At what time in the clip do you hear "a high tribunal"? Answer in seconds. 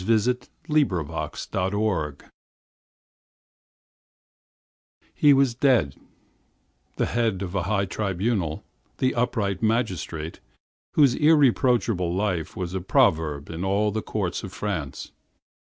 7.53-8.63